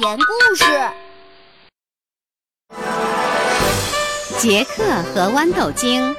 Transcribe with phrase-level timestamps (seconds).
[0.00, 0.64] 言故事：
[4.38, 6.14] 杰克和豌豆精。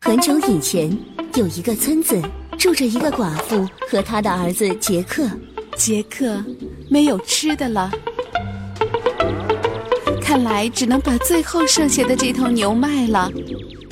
[0.00, 0.90] 很久以前，
[1.34, 2.20] 有一个村子，
[2.58, 5.28] 住着一个寡妇和她的儿子杰克。
[5.76, 6.42] 杰克
[6.90, 7.88] 没有吃的了，
[10.20, 13.30] 看来只能把最后剩下的这头牛卖了。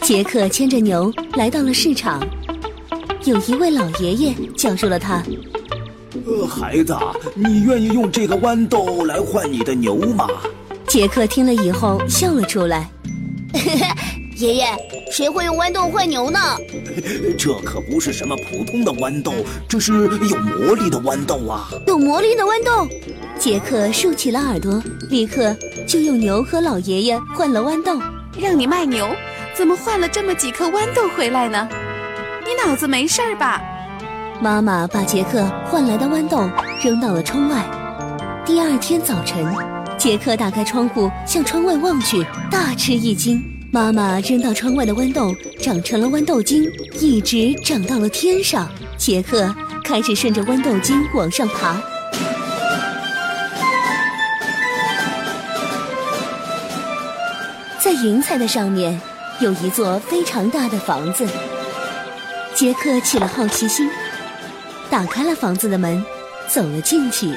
[0.00, 2.20] 杰克牵着牛来到了市场，
[3.24, 5.22] 有一位老爷爷叫住了他。
[6.14, 6.94] 呃，孩子，
[7.34, 10.28] 你愿意用这个豌豆来换你的牛吗？
[10.86, 12.90] 杰克听了以后笑了出来。
[14.36, 14.66] 爷爷，
[15.10, 16.38] 谁会用豌豆换牛呢？
[17.38, 19.32] 这可不是什么普通的豌豆，
[19.68, 21.70] 这是有魔力的豌豆啊！
[21.86, 22.86] 有魔力的豌豆。
[23.38, 25.56] 杰克竖起了耳朵，立刻
[25.86, 27.98] 就用牛和老爷爷换了豌豆。
[28.38, 29.08] 让你卖牛，
[29.54, 31.68] 怎么换了这么几颗豌豆回来呢？
[32.44, 33.62] 你脑子没事儿吧？
[34.42, 36.50] 妈妈把杰克换来的豌豆
[36.82, 37.64] 扔到了窗外。
[38.44, 39.46] 第二天早晨，
[39.96, 43.40] 杰克打开窗户向窗外望去，大吃一惊。
[43.70, 46.64] 妈妈扔到窗外的豌豆长成了豌豆茎，
[46.98, 48.68] 一直长到了天上。
[48.96, 51.80] 杰克开始顺着豌豆茎往上爬。
[57.78, 59.00] 在云彩的上面，
[59.38, 61.24] 有一座非常大的房子。
[62.56, 63.88] 杰克起了好奇心。
[64.92, 66.04] 打开了房子的门，
[66.48, 67.34] 走了进去。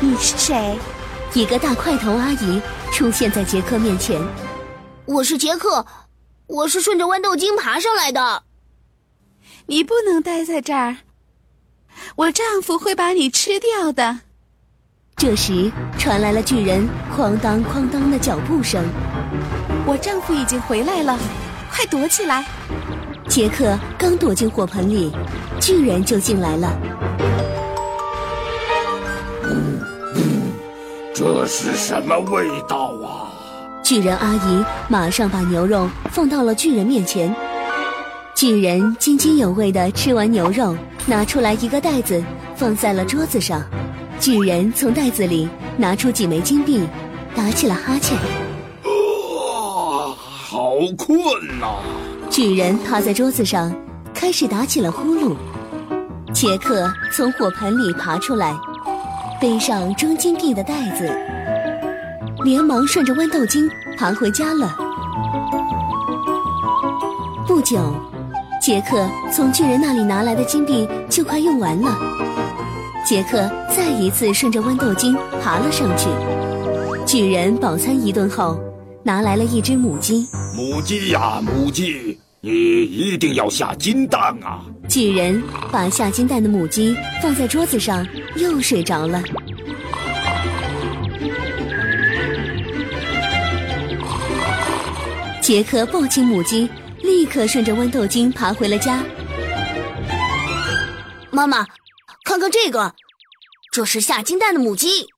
[0.00, 0.78] 你是谁？
[1.32, 2.60] 一个大块头阿姨
[2.92, 4.20] 出现在杰克面前。
[5.06, 5.86] 我是杰克，
[6.46, 8.42] 我是顺着豌豆茎爬上来的。
[9.64, 10.98] 你不能待在这儿，
[12.16, 14.18] 我丈夫会把你吃掉的。
[15.16, 18.84] 这时传来了巨人哐当哐当的脚步声。
[19.86, 21.18] 我丈夫已经回来了，
[21.72, 22.44] 快躲起来！
[23.28, 25.12] 杰克刚躲进火盆里，
[25.60, 26.72] 巨人就进来了。
[31.14, 33.28] 这是什么味道啊？
[33.84, 37.34] 巨人阿姨马上把牛肉放到了巨人面前。
[38.34, 40.74] 巨人津津有味地吃完牛肉，
[41.06, 42.22] 拿出来一个袋子，
[42.56, 43.62] 放在了桌子上。
[44.18, 46.88] 巨人从袋子里拿出几枚金币，
[47.34, 48.16] 打起了哈欠。
[48.16, 51.20] 啊，好困
[51.60, 51.76] 呐！
[52.38, 53.74] 巨人趴在桌子上，
[54.14, 55.34] 开始打起了呼噜。
[56.32, 58.56] 杰克从火盆里爬出来，
[59.40, 61.12] 背上装金币的袋子，
[62.44, 64.72] 连忙顺着豌豆茎爬回家了。
[67.44, 67.92] 不久，
[68.62, 71.98] 杰克从巨人那里拿来的金币就快用完了。
[73.04, 75.12] 杰克再一次顺着豌豆茎
[75.42, 76.08] 爬了上去。
[77.04, 78.60] 巨人饱餐一顿后，
[79.02, 80.28] 拿来了一只母鸡。
[80.54, 84.64] 母鸡呀，母鸡，你一定要下金蛋啊！
[84.88, 88.06] 巨人把下金蛋的母鸡放在桌子上，
[88.36, 89.20] 又睡着了。
[95.42, 96.70] 杰克抱起母鸡，
[97.02, 99.02] 立刻顺着豌豆茎爬回了家。
[101.32, 101.66] 妈妈，
[102.24, 102.94] 看看这个，
[103.72, 105.08] 这是下金蛋的母鸡。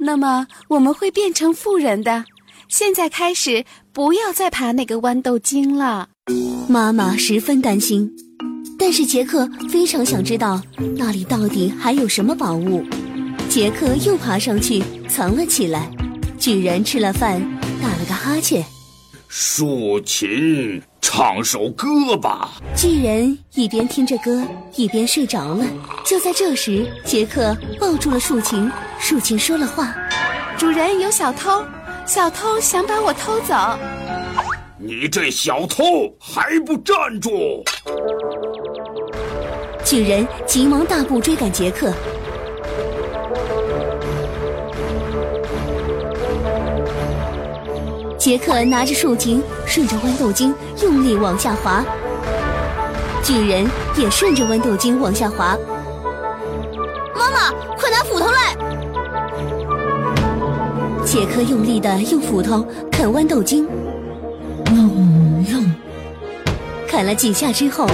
[0.00, 2.26] 那么我们会变成富人的。
[2.68, 6.10] 现在开始，不要再爬那个豌豆茎了。
[6.68, 8.10] 妈妈十分担心，
[8.76, 10.60] 但是杰克非常想知道
[10.96, 12.84] 那里到底还有什么宝物。
[13.48, 15.88] 杰克又爬上去藏了起来。
[16.38, 17.40] 巨人吃了饭，
[17.80, 18.64] 打了个哈欠。
[19.28, 22.60] 竖琴，唱首歌吧。
[22.76, 24.42] 巨人一边听着歌，
[24.74, 25.64] 一边睡着了。
[26.04, 29.94] 就在这时，杰克抱住了竖琴，竖琴说了话
[30.58, 31.64] ：“主人有小偷。”
[32.04, 33.54] 小偷想把我偷走，
[34.78, 37.64] 你这小偷还不站住！
[39.82, 41.90] 巨人急忙大步追赶杰克。
[48.18, 51.82] 杰克拿着竖琴，顺着豌豆茎用力往下滑。
[53.22, 53.66] 巨人
[53.96, 55.56] 也顺着豌豆茎往下滑。
[57.14, 58.54] 妈妈，快拿斧头来！
[61.02, 63.66] 杰克用力的用斧头啃豌豆茎，
[64.74, 65.72] 隆隆，
[66.88, 67.88] 砍了几下之后，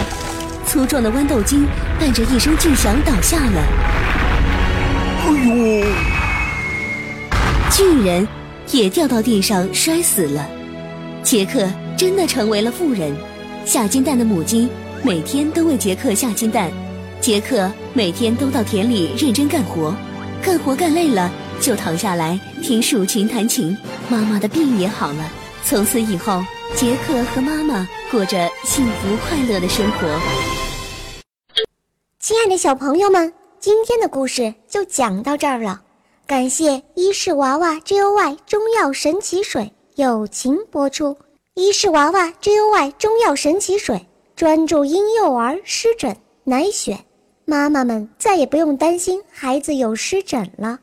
[0.66, 1.66] 粗壮的豌豆茎
[2.00, 3.62] 伴着一声巨响倒下了。
[5.24, 5.86] 哎呦！
[7.70, 8.26] 巨人
[8.70, 10.48] 也掉到地上摔死了。
[11.22, 13.14] 杰克真的成为了富人。
[13.64, 14.68] 下金蛋的母鸡
[15.02, 16.70] 每天都为杰克下金蛋，
[17.20, 19.94] 杰克每天都到田里认真干活，
[20.42, 21.30] 干活干累了。
[21.60, 23.76] 就躺下来听竖琴弹琴，
[24.08, 25.30] 妈妈的病也好了。
[25.64, 26.43] 从此以后，
[26.75, 30.20] 杰克和妈妈过着幸福快乐的生活。
[32.19, 35.81] 亲爱的小朋友们，今天的故事就讲到这儿了。
[36.26, 41.17] 感谢伊氏娃娃 Joy 中药神奇水友情播出。
[41.55, 46.99] 伊氏娃娃 Joy 中药神奇水专注婴幼儿湿疹，奶癣，
[47.44, 50.79] 妈妈们再也不用担心孩子有湿疹了。